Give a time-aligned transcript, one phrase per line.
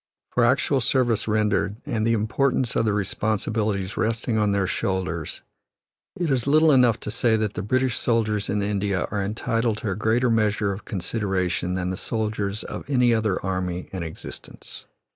[0.31, 5.43] For actual service rendered, and the importance of the responsibilities resting on their shoulders,
[6.19, 9.91] it is little enough to say that the British soldiers in India are entitled to
[9.91, 14.87] a greater measure of consideration than the soldiers of any other army in existence.